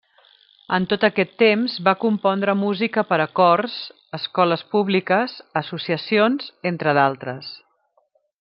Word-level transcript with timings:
En 0.75 0.85
tot 0.93 1.03
aquest 1.07 1.35
temps, 1.41 1.75
va 1.87 1.93
compondre 2.05 2.55
música 2.63 3.03
per 3.11 3.21
a 3.25 3.29
cors, 3.41 3.77
escoles 4.21 4.67
públiques, 4.75 5.37
associacions, 5.65 6.53
entre 6.75 6.97
d'altres. 7.01 7.57